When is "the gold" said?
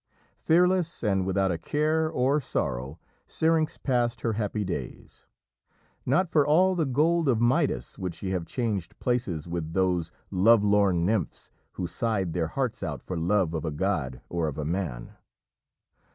6.73-7.29